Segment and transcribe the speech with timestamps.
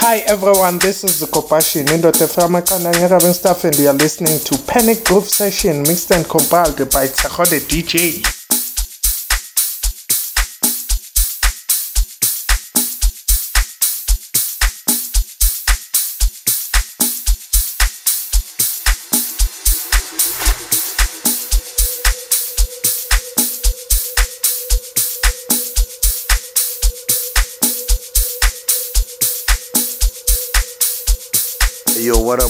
[0.00, 5.04] Hi everyone, this is Kopashi Nindote Framakana Yarabin Stuff and you are listening to Pianic
[5.04, 8.37] Groove Session mixed and compiled by Tshego De DJ.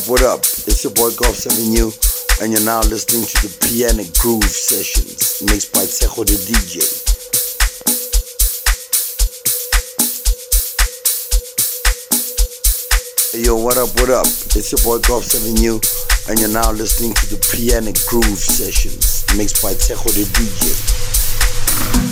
[0.09, 0.41] What up.
[0.41, 1.93] It's your boy Golf 7 U,
[2.41, 6.81] and you're now listening to the Piano Groove Sessions, mixed by Tshego the DJ.
[13.45, 14.25] Yo, what up, what up?
[14.57, 15.79] It's your boy Golf 7 U,
[16.31, 22.08] and you're now listening to the Piano Groove Sessions, mixed by Tshego the DJ.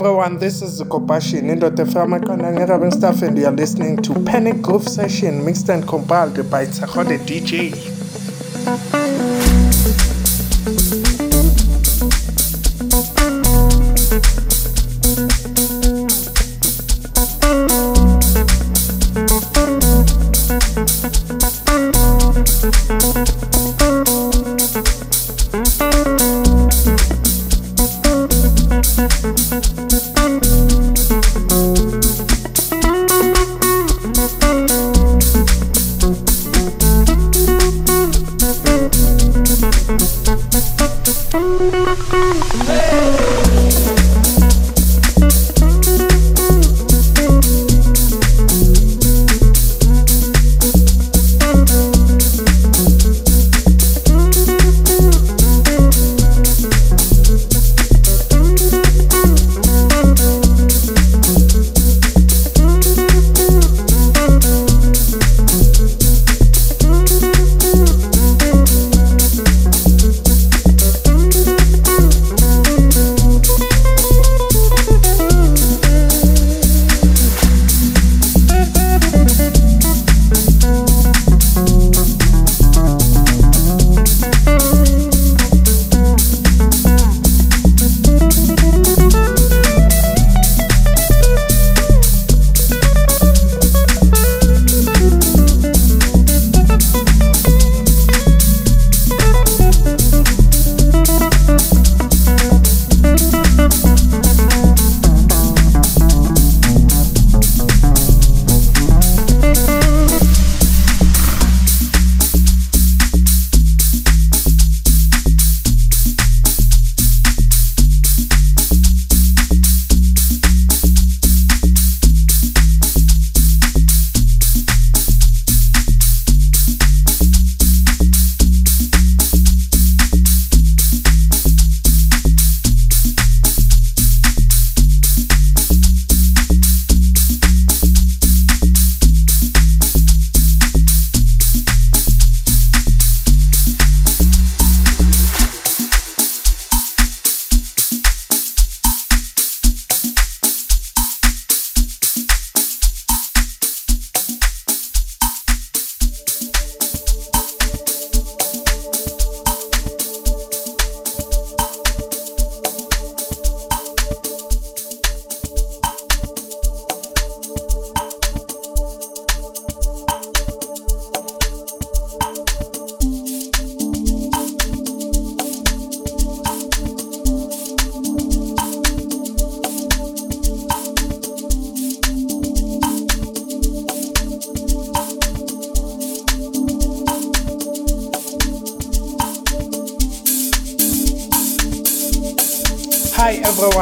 [0.00, 4.88] Everyone, this is Kopashi Nindote Framakana Yarabin Stuff and you are listening to Pianic Groove
[4.88, 7.99] Session mixed and compiled by Tshego De DJ.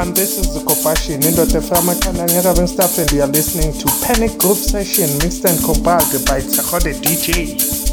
[0.09, 5.19] Everyone, this is Kopashi Nindote Framakana Staff and you are listening to Pianic Groove Session
[5.19, 7.88] mixed and compiled by Tshego De DJ.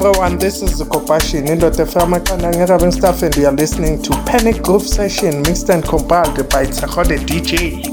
[0.00, 5.42] Everyone, this is Kopashi Nindote Framakana Staff and you are listening to Pianic Groove Session
[5.42, 7.87] mixed and compiled by Tshego De DJ.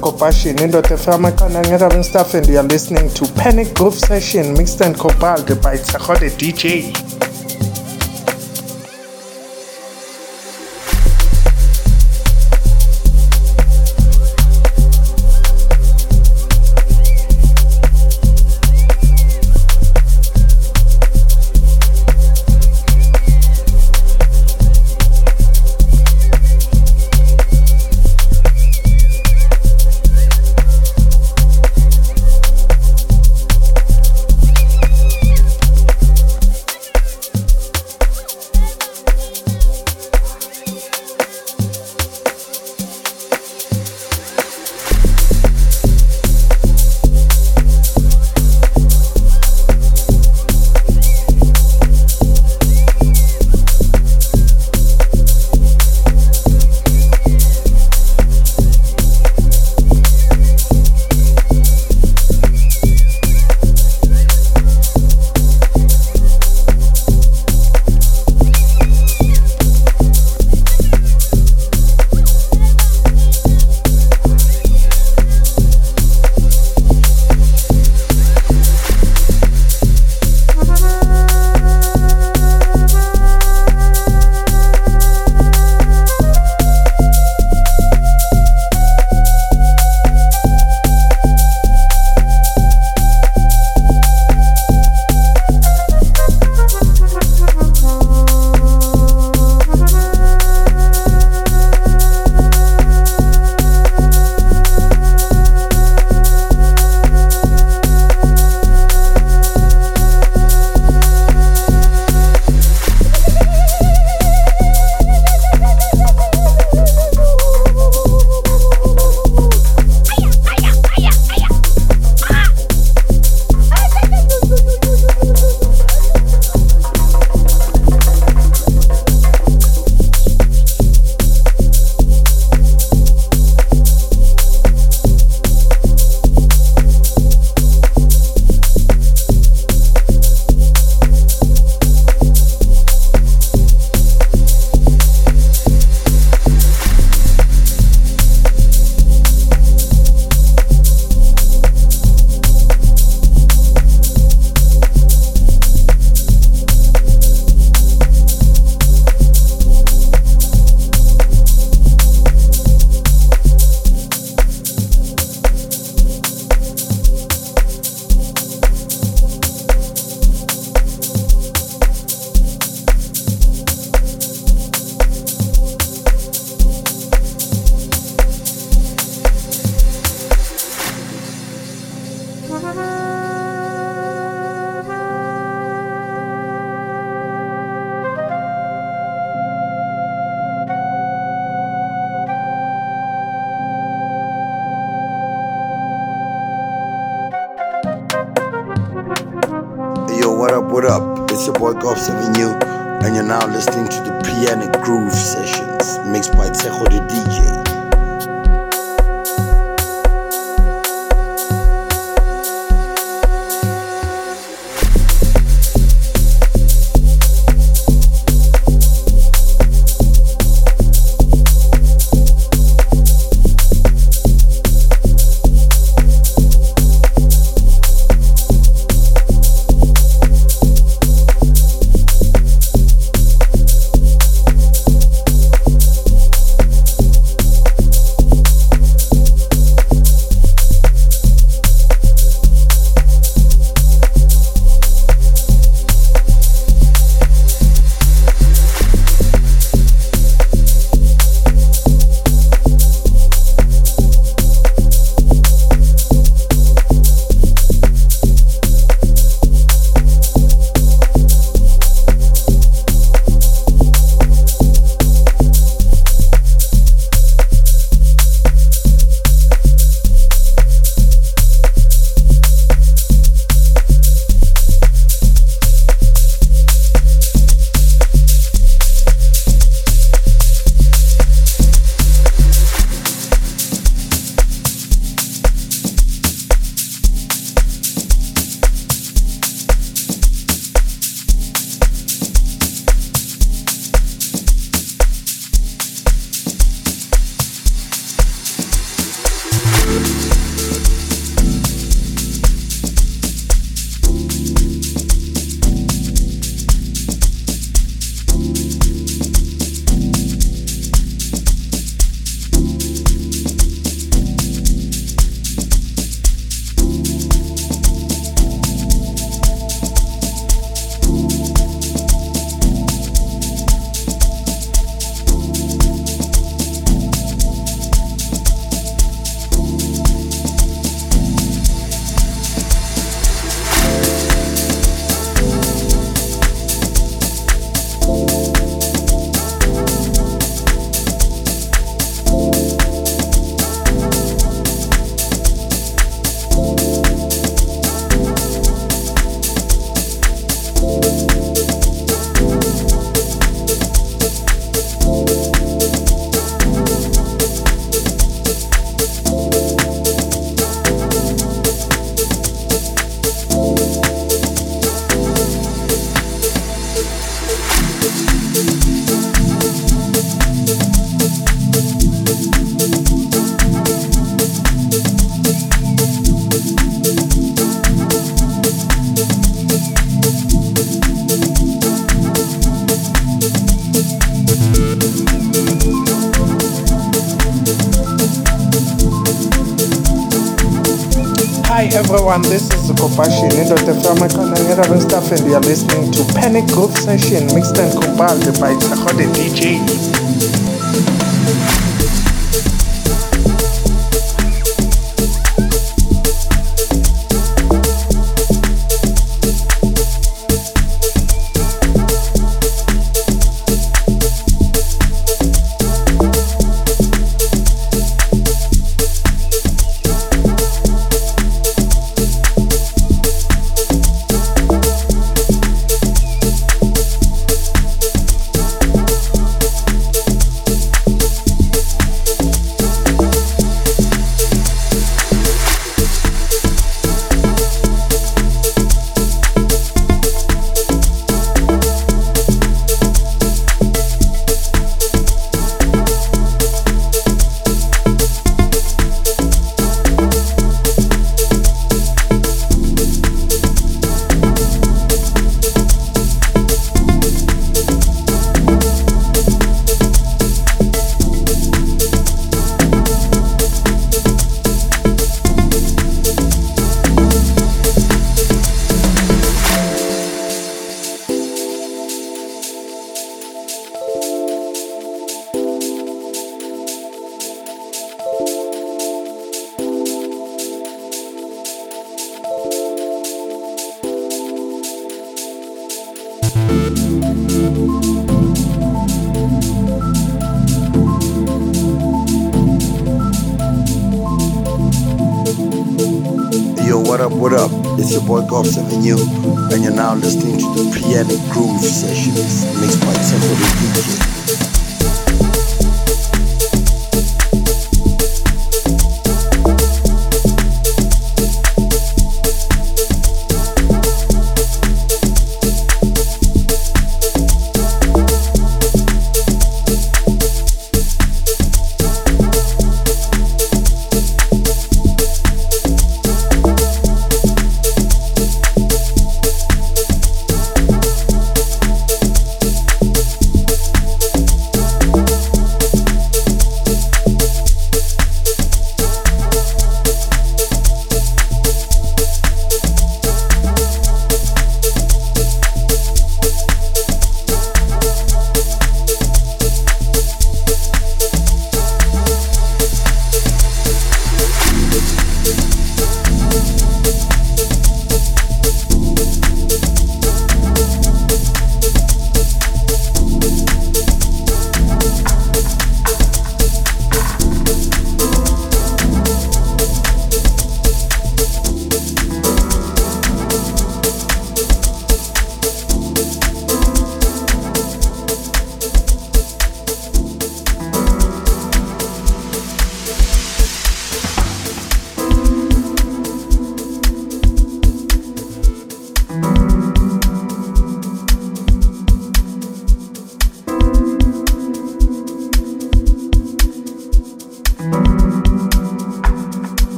[0.00, 4.96] Kopashi Nindote Framakana Ngerabin Staff and you are listening to Pianic Groove Session mixed and
[4.98, 7.07] compiled by Tshego De DJ.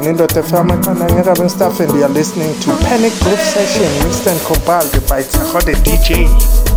[0.00, 5.08] Kopashi Nindote Famaka Staff and you are listening to Pianic Groove Session mixed and compiled
[5.08, 6.69] by Tshego De DJ.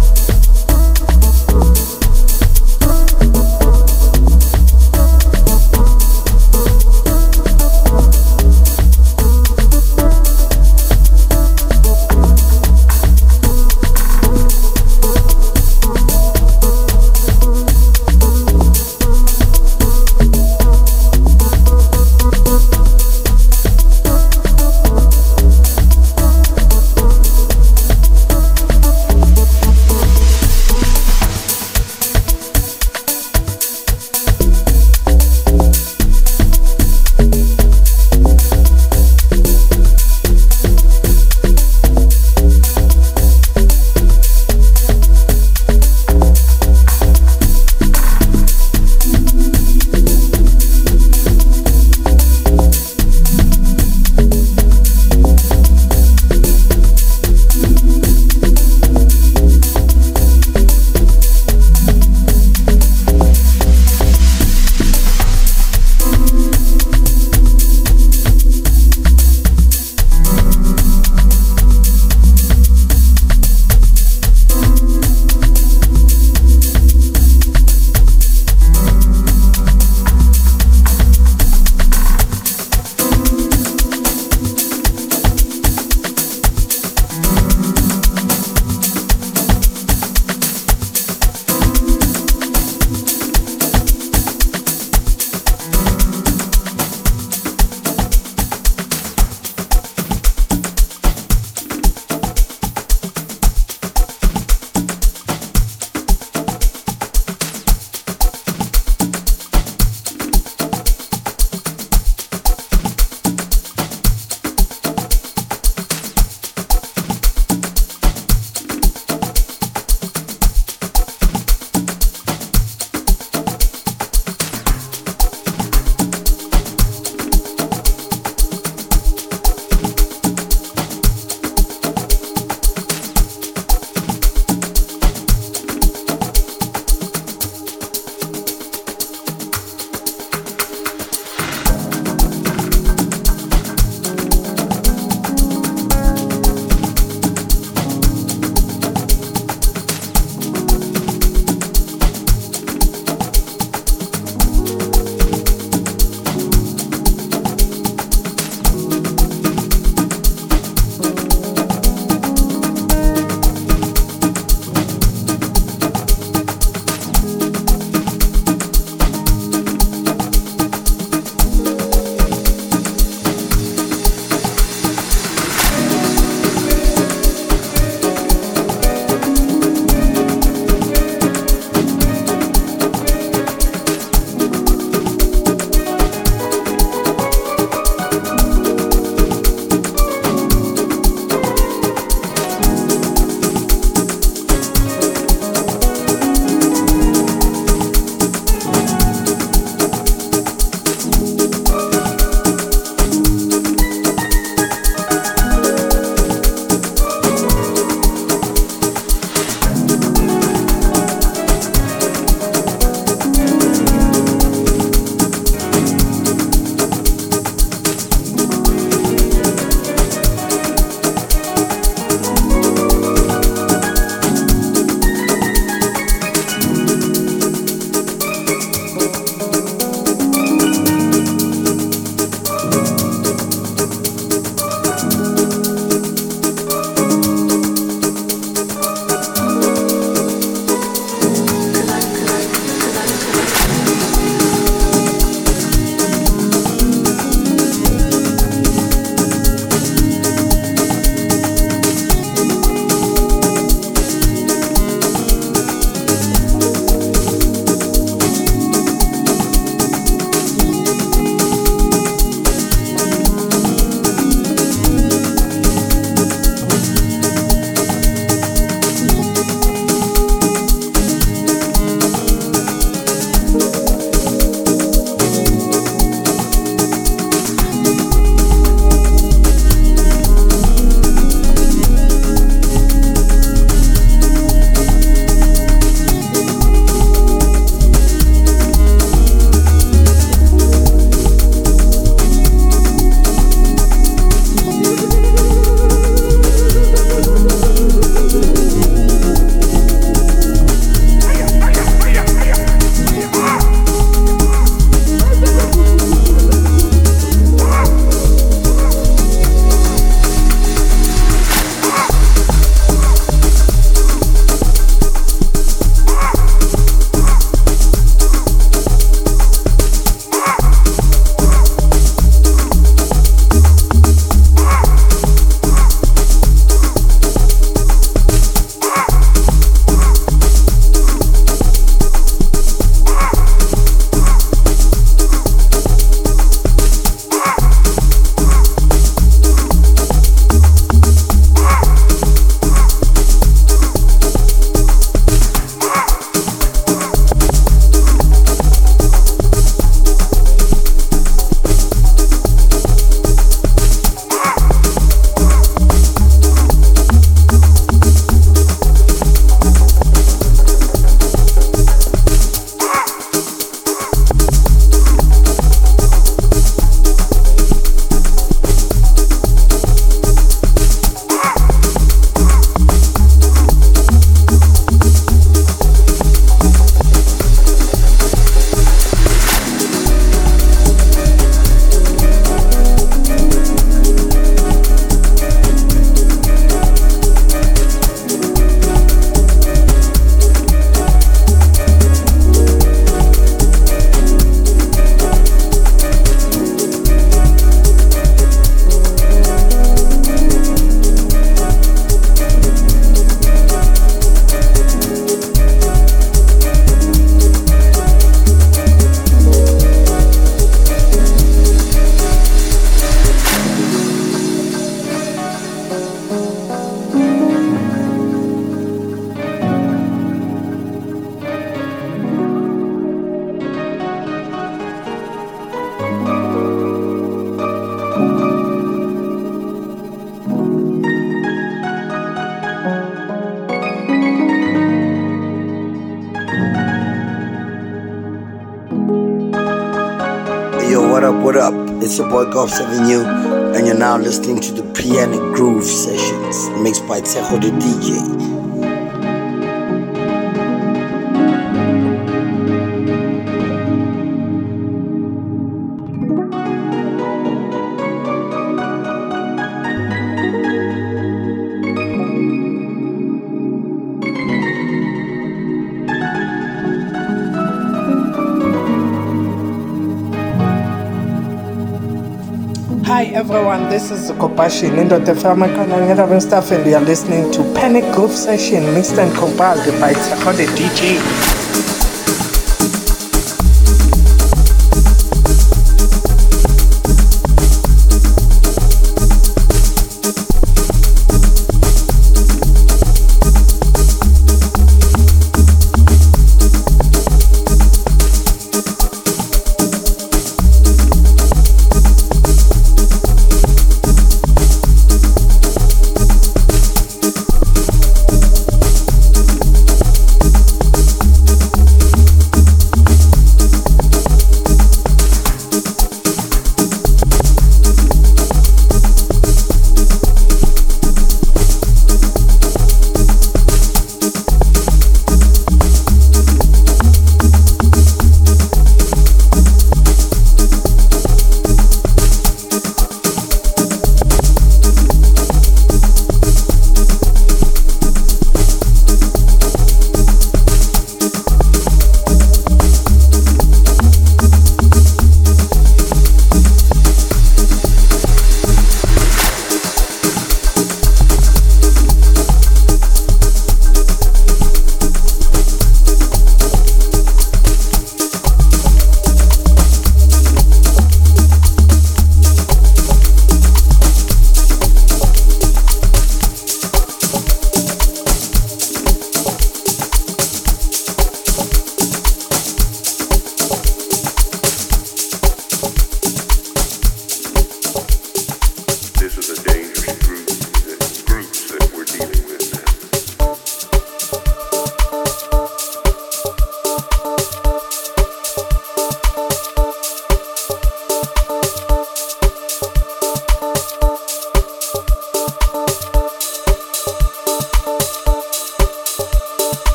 [474.74, 479.20] Is Kopashi Nindo Tefama Kanangera Stuff and you are listening to Pianic Groove Session mixed
[479.20, 481.53] and compiled by the DJ.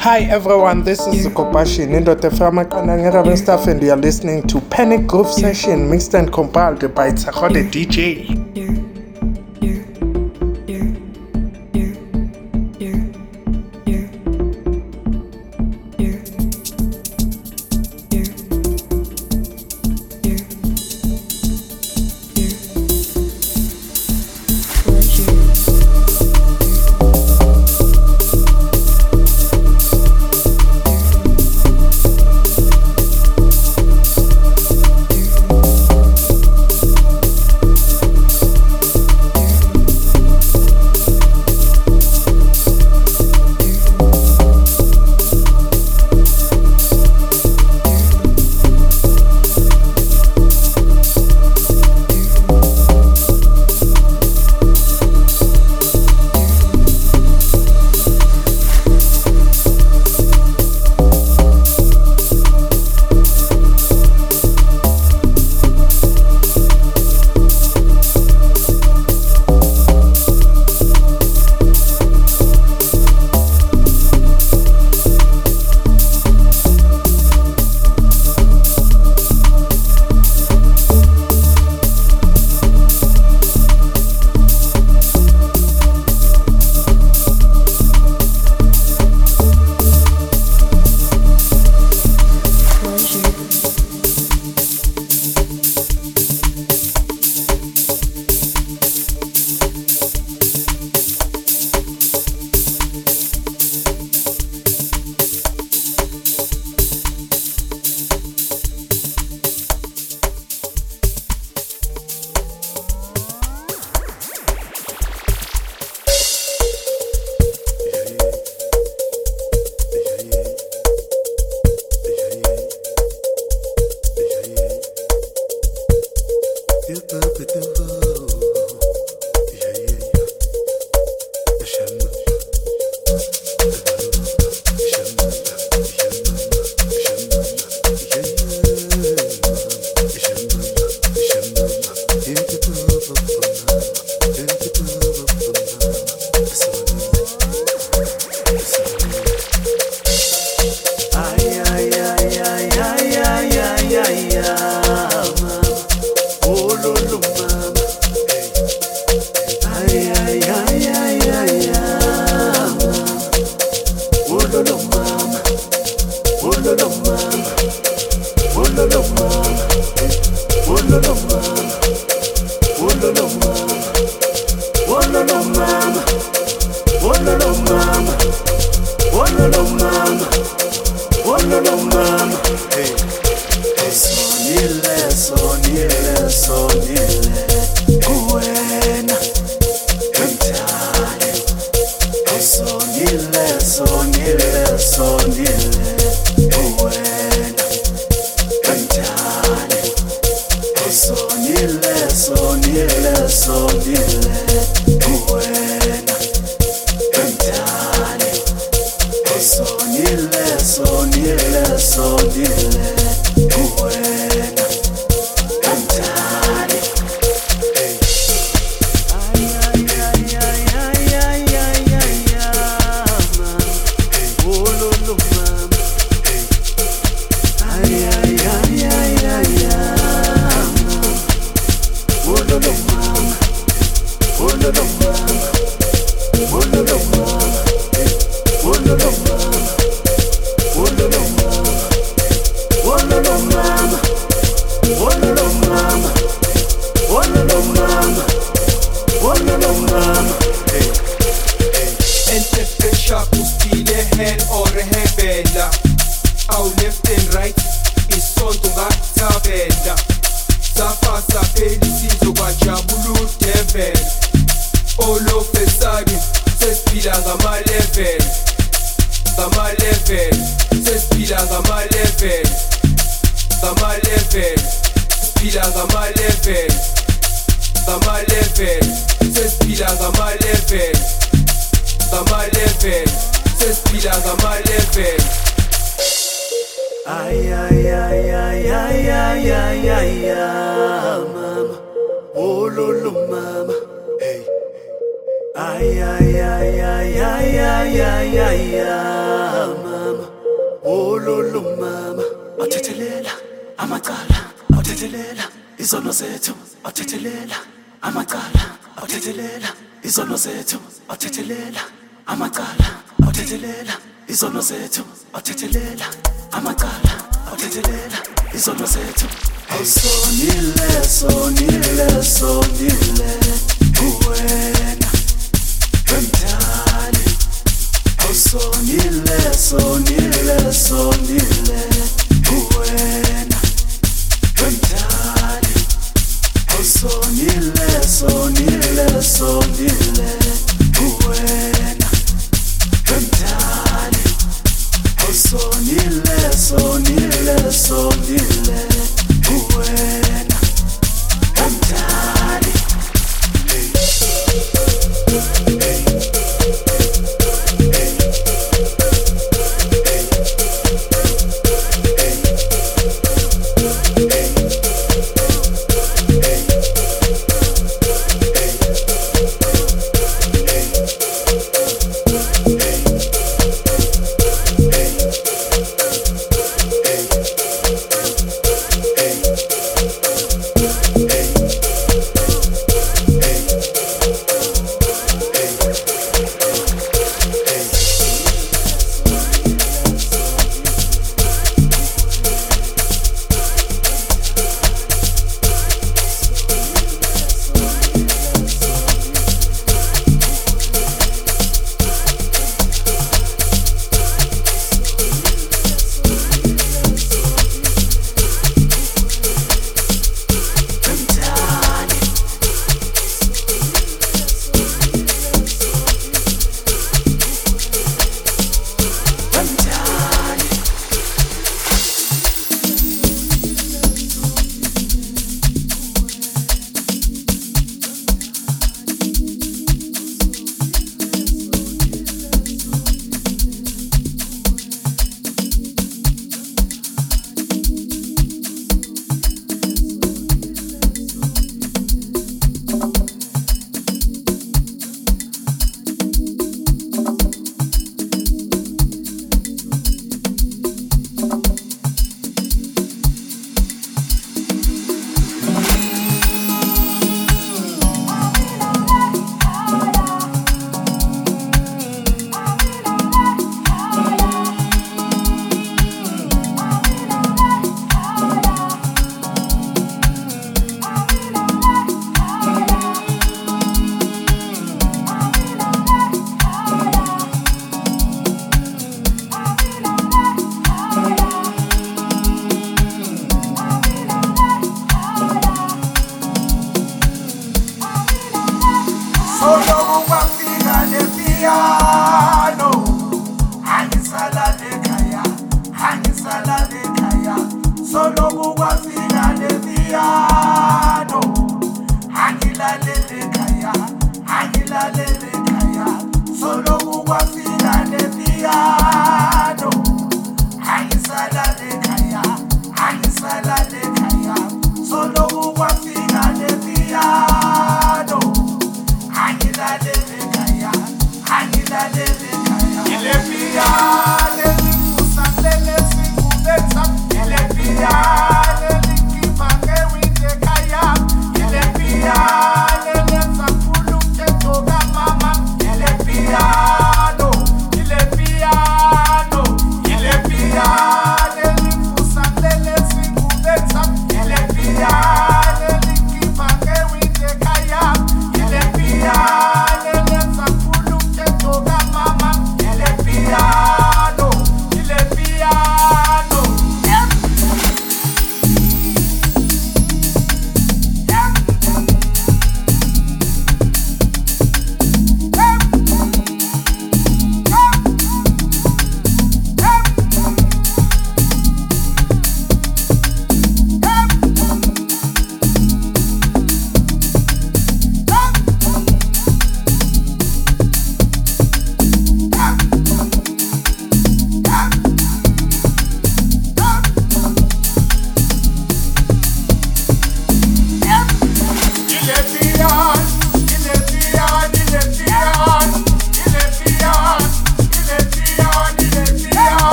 [0.00, 1.86] Hi everyone, this is Kopashi.
[1.86, 7.52] Nindote Framakanangera and, and you're listening to Pianic Groove Session mixed and compiled by Tshego
[7.52, 8.37] De DJ.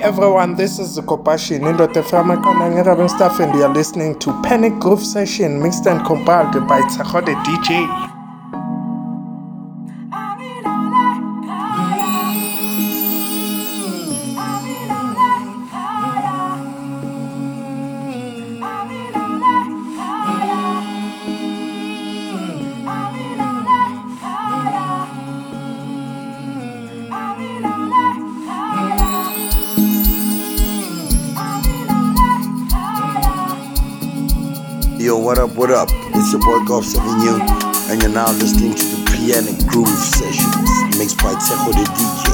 [0.00, 5.60] Everyone, this is Kopashi Nindote Famakananga Rabin Staff and you're listening to Pianic Groove Session
[5.60, 8.17] mixed and compiled by Tshego De DJ.
[35.68, 35.88] What up.
[36.14, 37.40] It's your boy Golf Sauvignon,
[37.90, 42.27] and you're now listening to the Piano Groove Sessions, mixed by Tejo the DJ.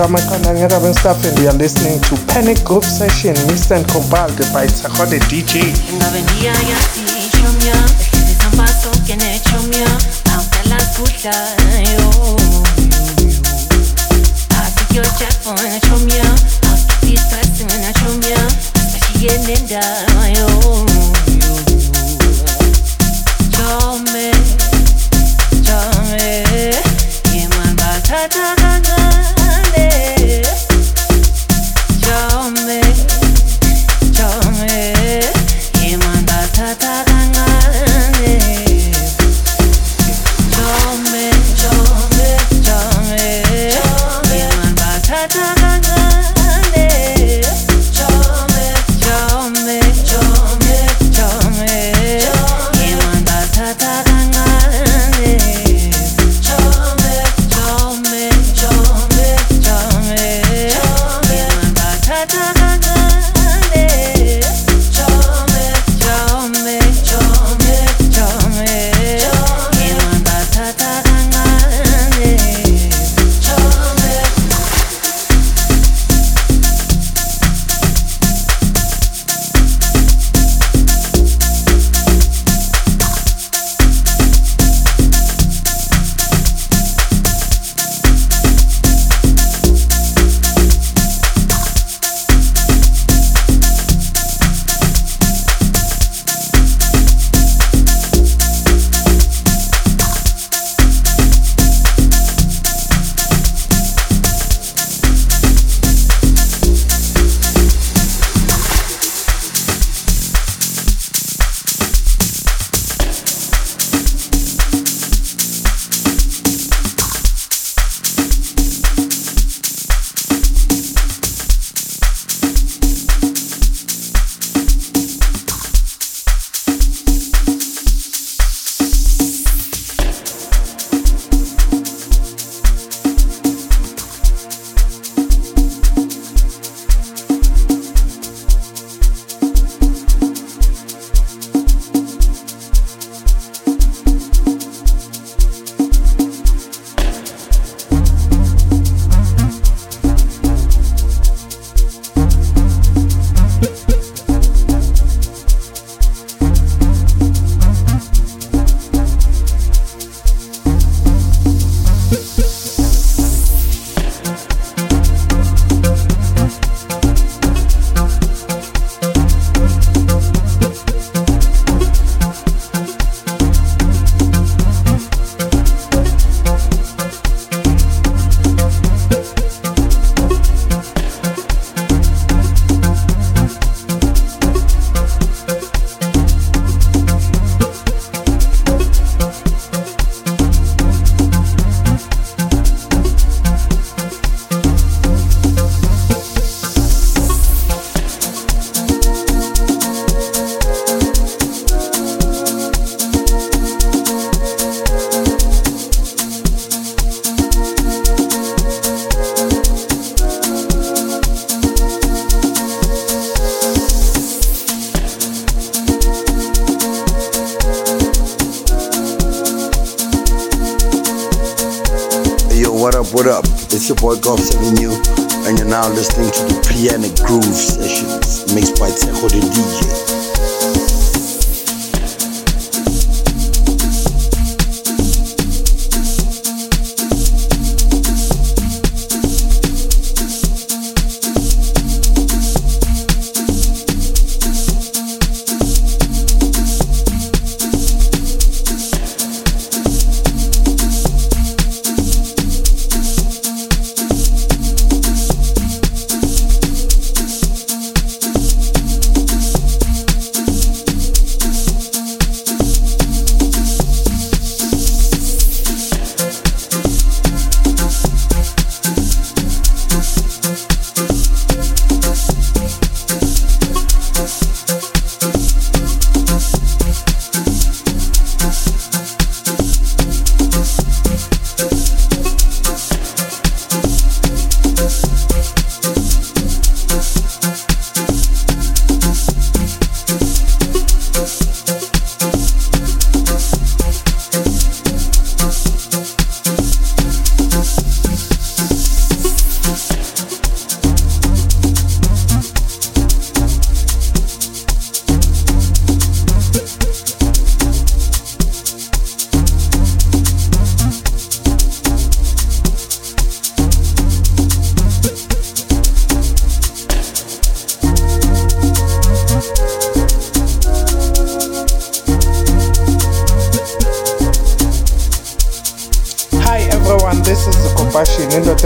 [0.00, 5.08] from Konangera stuff and you're listening to Pianic Groove Session mixed and compiled by Tshego
[5.10, 7.89] De DJ.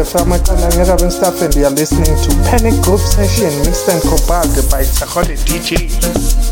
[0.05, 4.71] Nindo Tefama Kanangera stuff and you are listening to Pianic Groove Session mixed and compiled
[4.71, 6.44] by Tshego De DJ.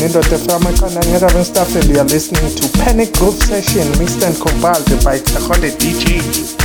[0.00, 4.34] Kopashi Nindote from Kanangera stuff and you are listening to Pianic Groove Session mixed and
[4.40, 6.59] compiled by Tshego De DJ.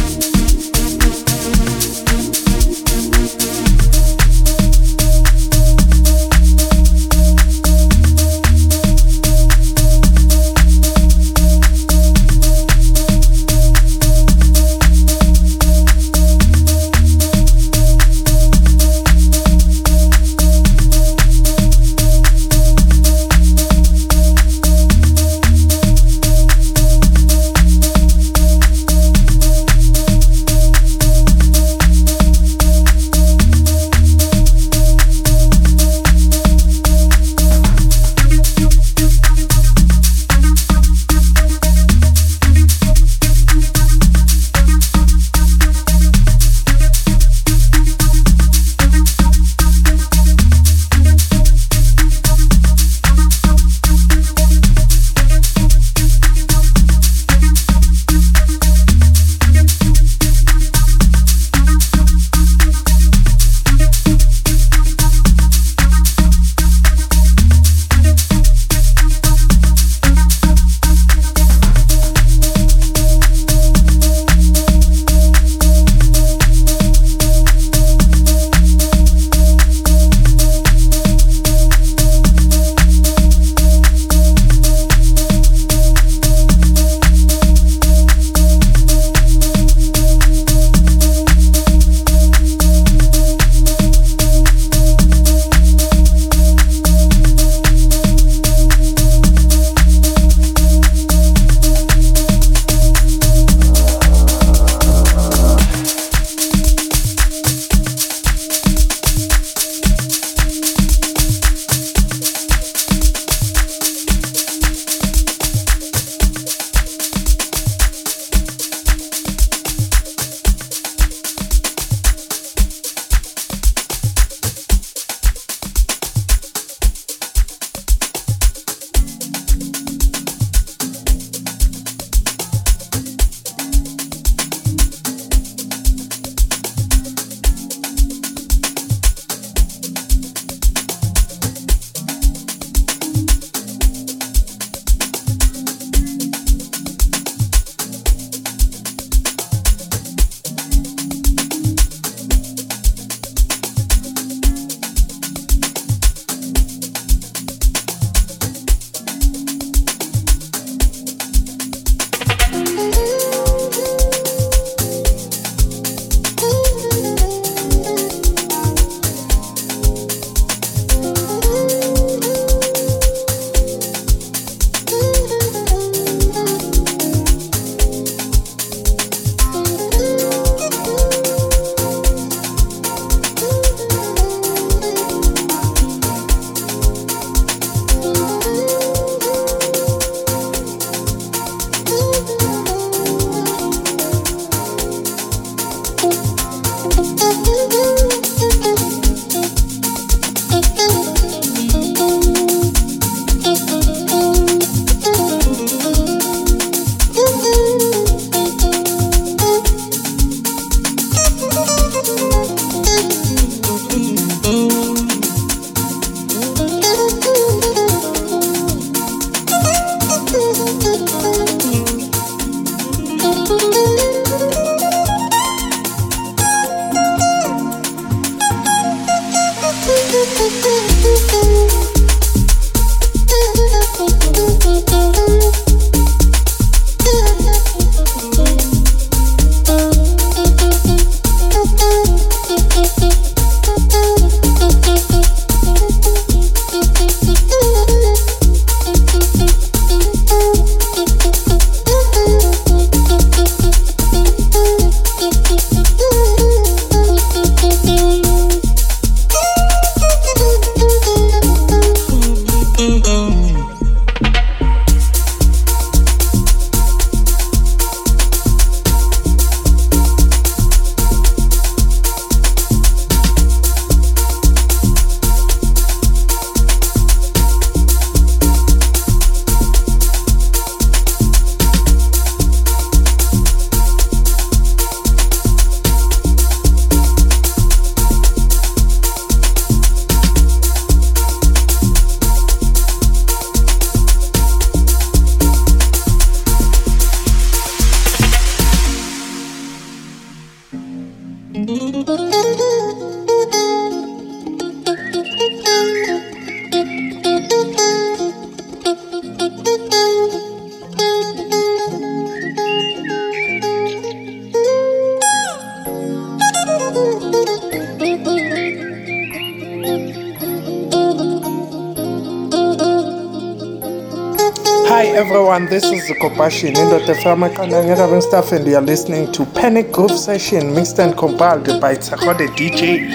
[325.76, 330.74] This is Kopashi Nindo Tefama Kanangera stuff and you are listening to Pianic Groove Session
[330.74, 333.12] mixed and compiled by Tshego the DJ.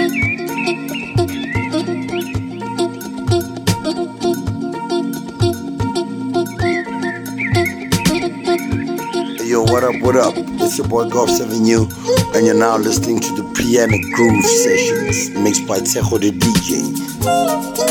[9.48, 10.34] Yo, what up, what up?
[10.60, 11.88] It's your boy Golf 7 U,
[12.34, 17.89] and you're now listening to the Pianic Groove Sessions mixed by Tshego the DJ.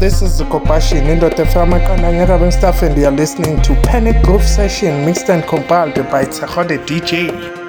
[0.00, 5.04] This is the Kopashi Nindote Famakana Rabin Staff and you're listening to Pianic Groove Session
[5.04, 7.59] mixed and compiled by Tshego De DJ.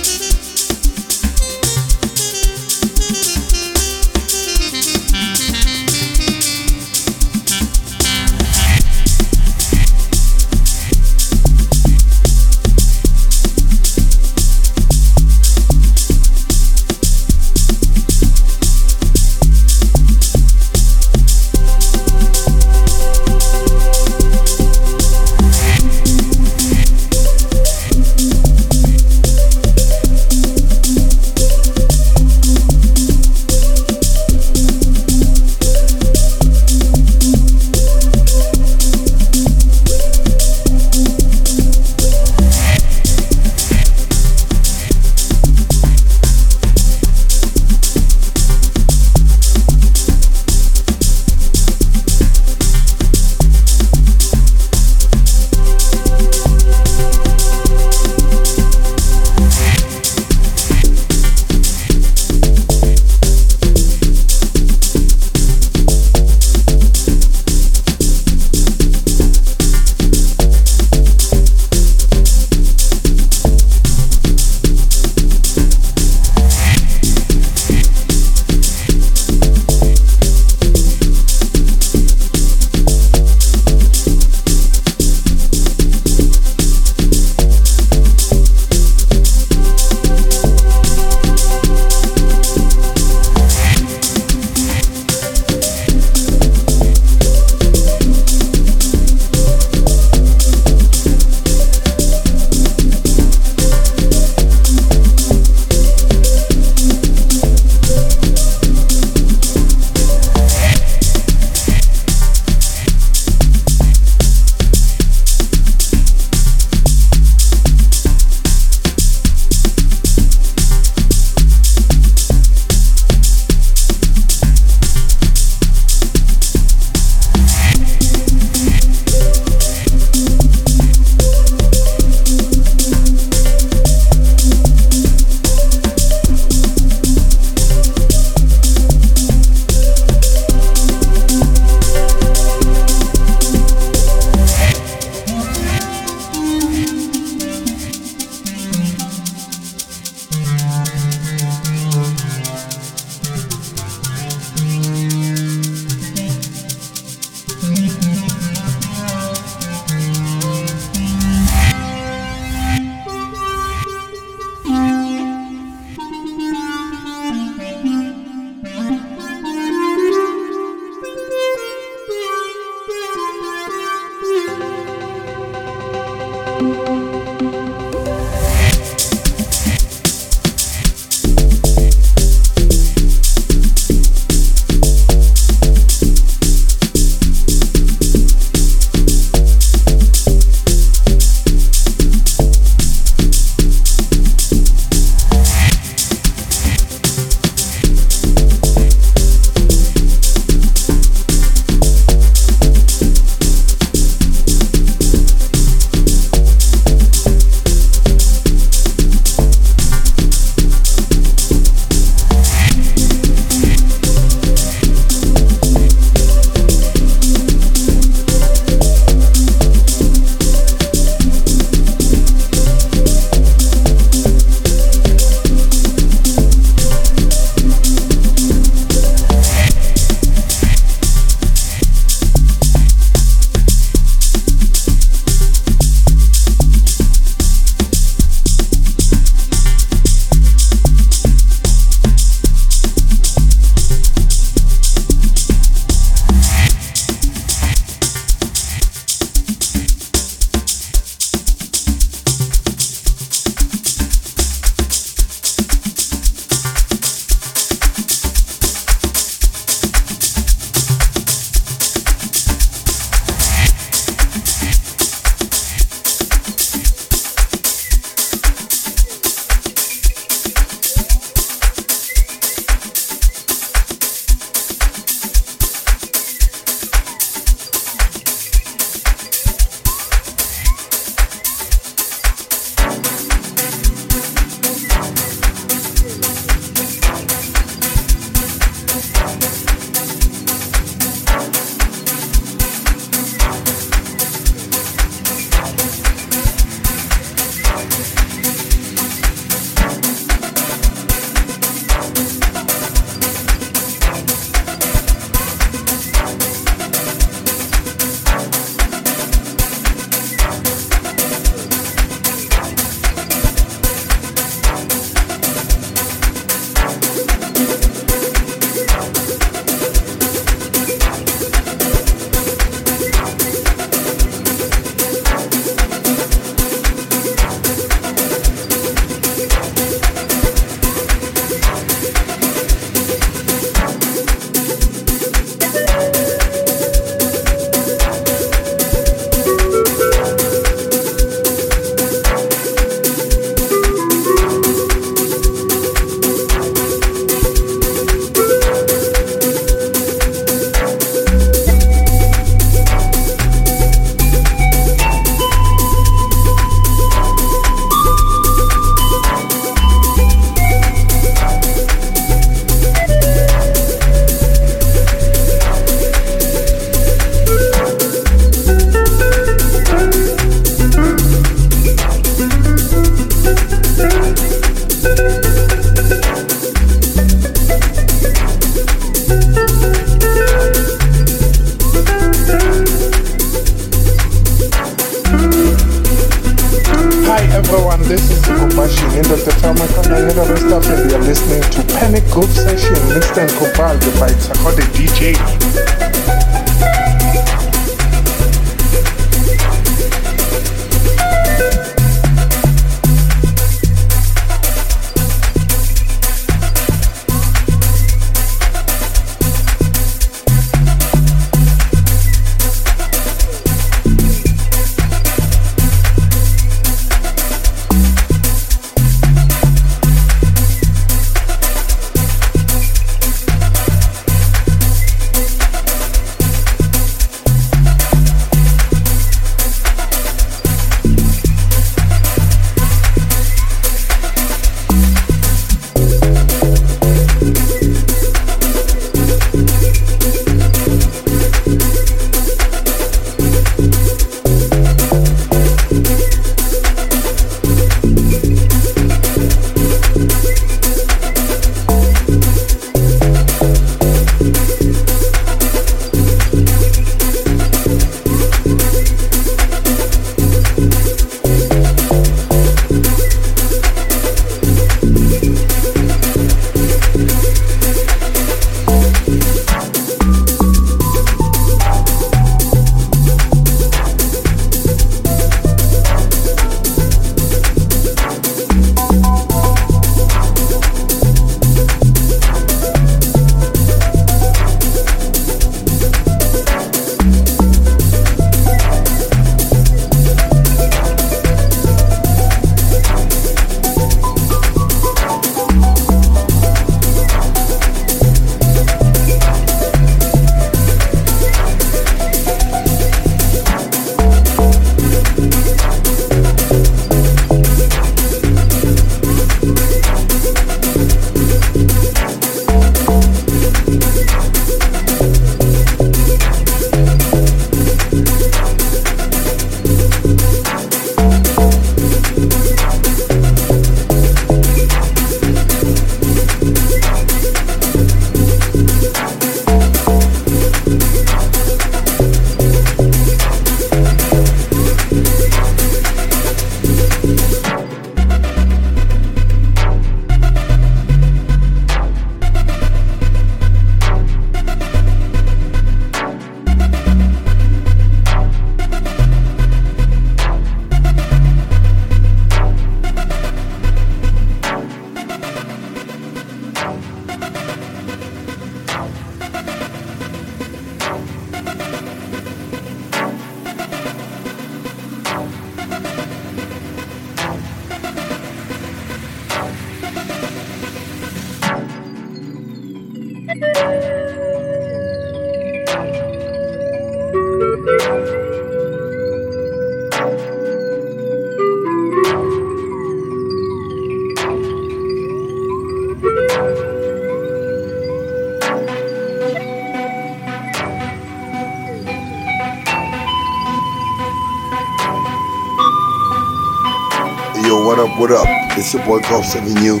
[598.88, 600.00] It's your boy Golf 7U,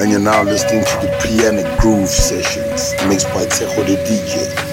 [0.00, 4.67] and you're now listening to the Pianic Groove Sessions, mixed by Tshego the DJ.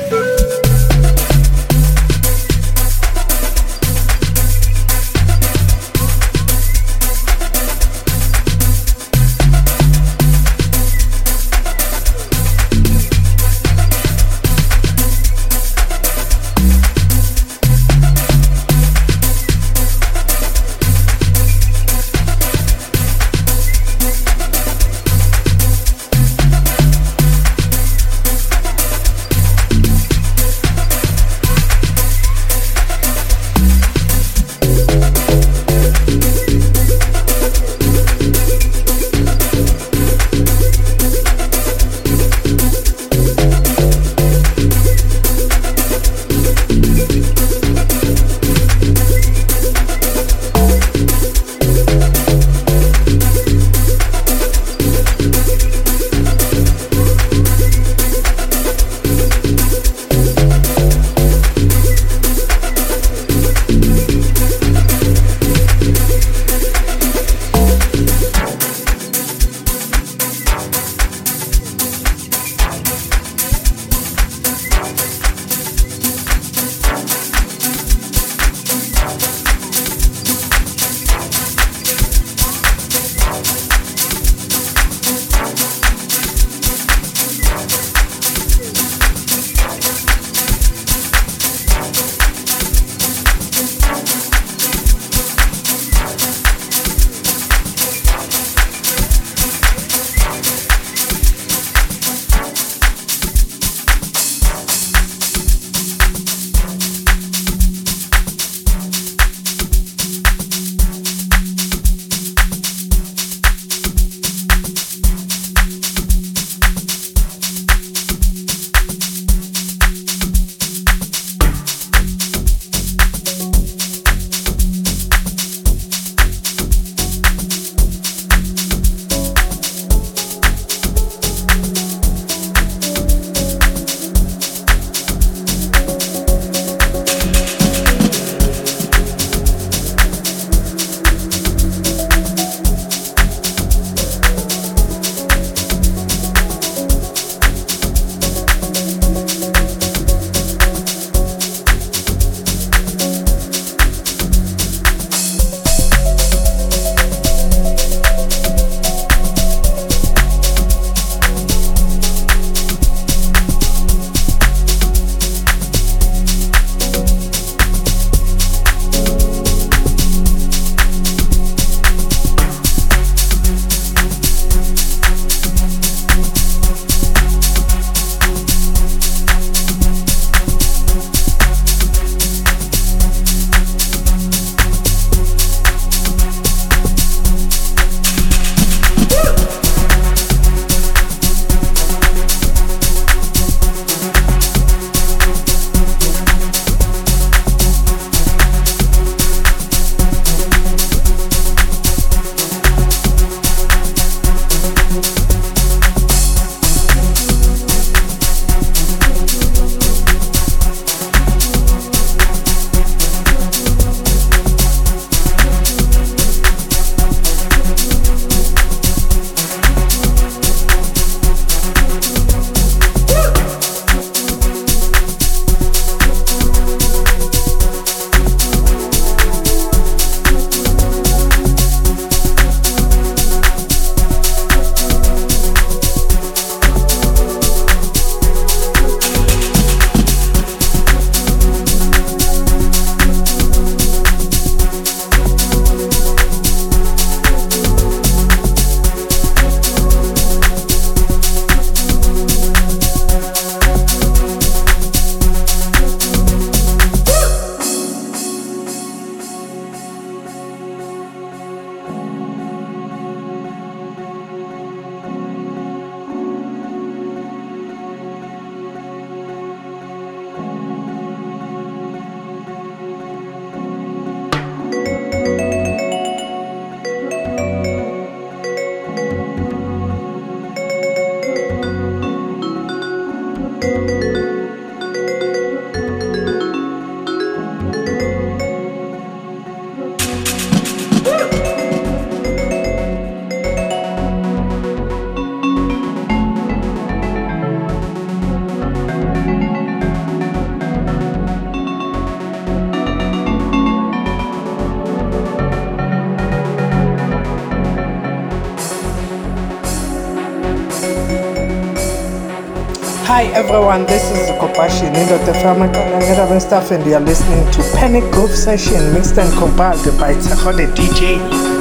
[315.46, 320.58] Tefama Kanangera Stuff and you're listening to Pianic Groove Session mixed and compiled by Tshego
[320.58, 321.55] the DJ.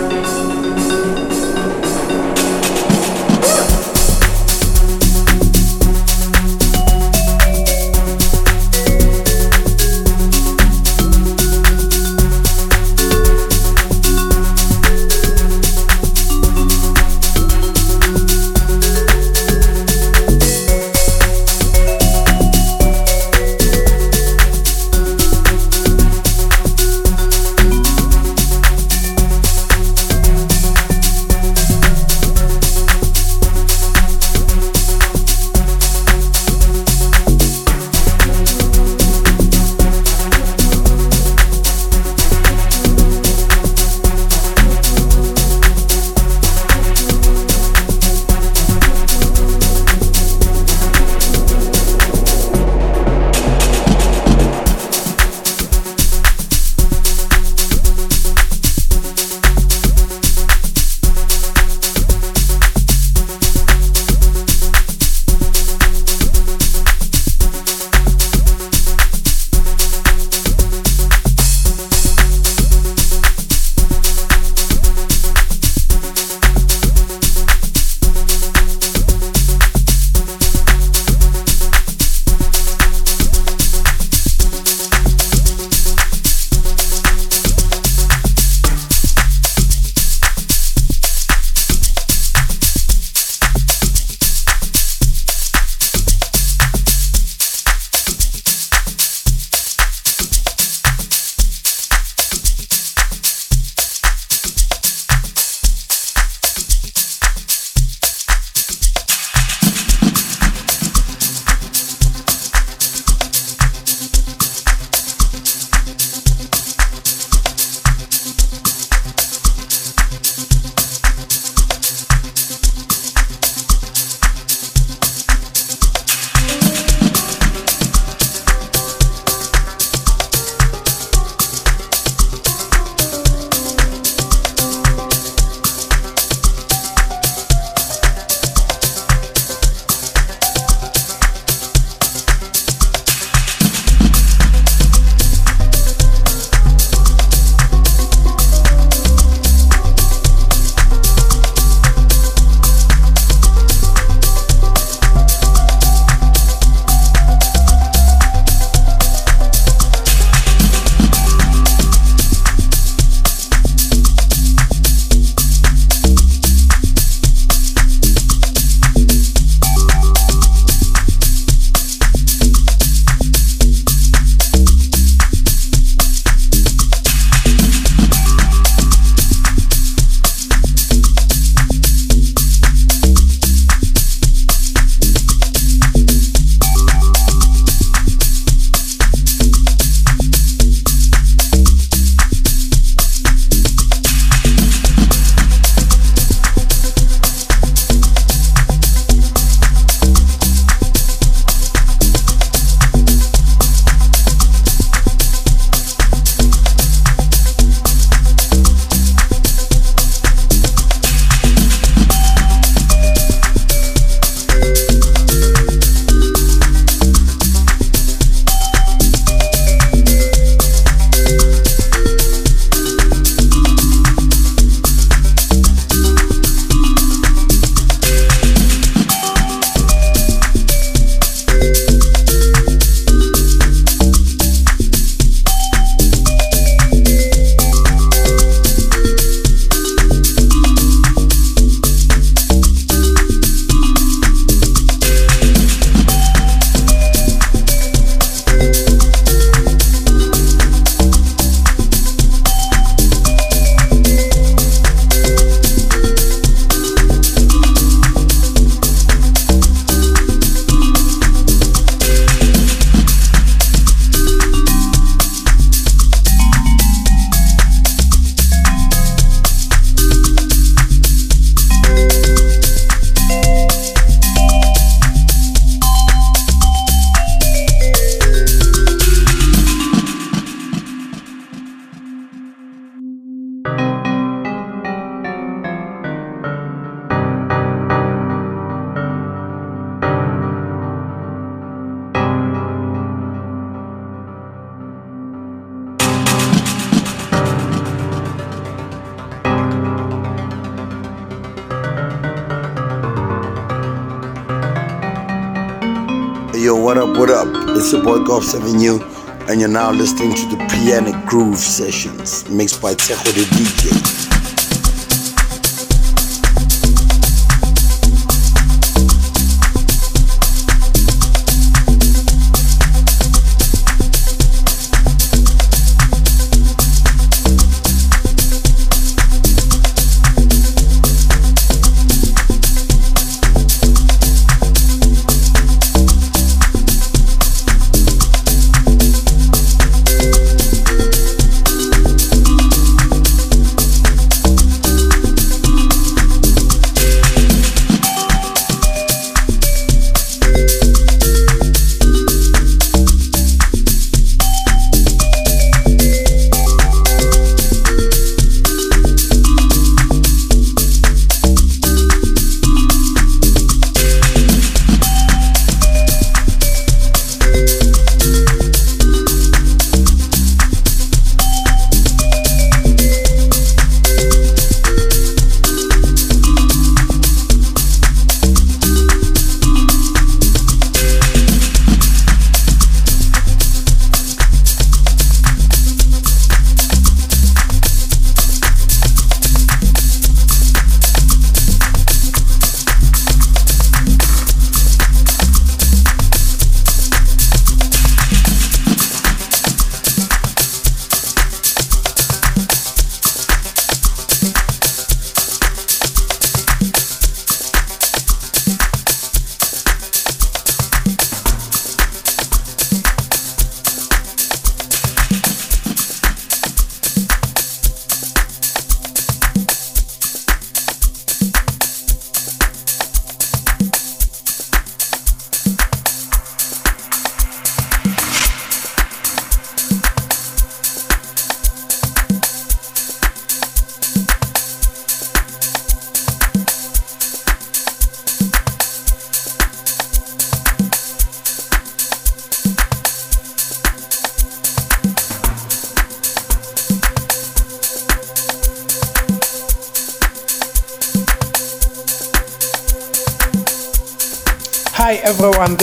[308.55, 309.01] Your boy Golf 7 U,
[309.49, 314.34] and you're now listening to the Pianic Groove Sessions, mixed by Tshego the DJ.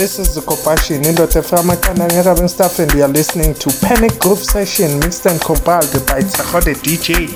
[0.02, 4.40] This is the Kopashi Nindote from Kanangera stuff and you are listening to Pianic Groove
[4.40, 7.30] Session mixed and compiled by Tshego De DJ.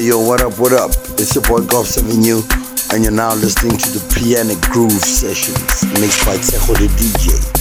[0.00, 0.90] Yo, what up, what up?
[1.20, 2.42] It's your boy Golf 7 U,
[2.94, 7.53] and you're now listening to the Pianic Groove Sessions, mixed by Tshego the DJ.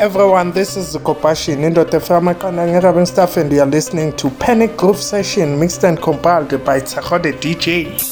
[0.00, 4.74] Everyone, this is the Kopashi Nindote Framakana Ngerabin Staff and you are listening to Pianic
[4.74, 8.09] Groove Session mixed and compiled by Tshego the DJ.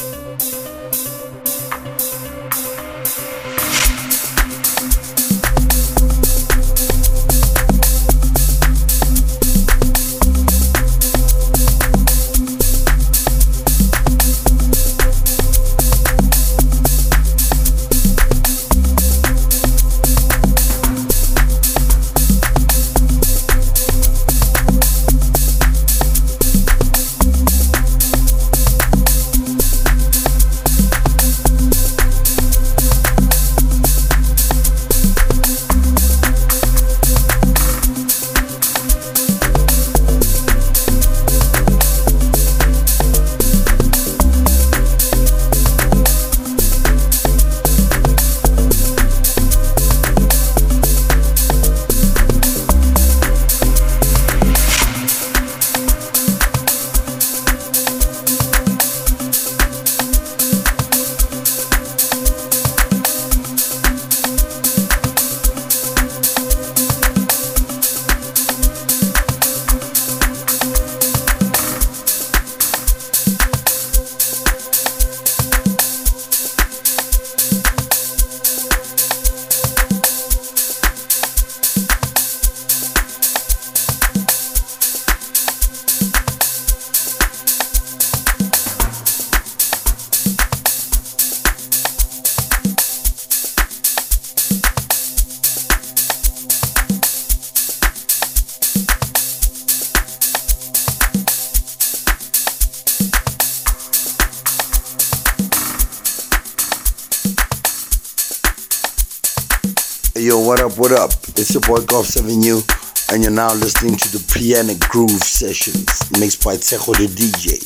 [111.99, 117.09] Your 7U, and you're now listening to the Pianic Groove Sessions, mixed by Tshego the
[117.09, 117.59] DJ.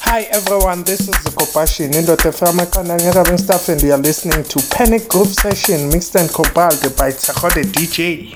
[0.00, 5.06] Hi everyone, this is Kopashi Nindote Framakana Ngerabin Staff and you are listening to Pianic
[5.06, 8.34] Groove Session mixed and compiled by Tshego the DJ.